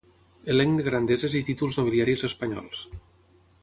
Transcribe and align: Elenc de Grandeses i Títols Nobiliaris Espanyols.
Elenc 0.53 0.79
de 0.81 0.85
Grandeses 0.87 1.37
i 1.41 1.43
Títols 1.51 1.79
Nobiliaris 1.83 2.29
Espanyols. 2.33 2.85